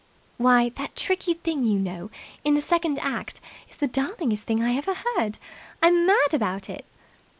"Why, 0.37 0.69
that 0.77 0.95
tricky 0.95 1.35
thing 1.35 1.63
you 1.63 1.77
know, 1.77 2.09
in 2.43 2.55
the 2.55 2.61
second 2.63 2.97
act 2.97 3.39
is 3.69 3.75
the 3.75 3.87
darlingest 3.87 4.41
thing 4.45 4.63
I 4.63 4.73
ever 4.75 4.95
heard. 4.95 5.37
I'm 5.79 6.07
mad 6.07 6.33
about 6.33 6.71
it." 6.71 6.85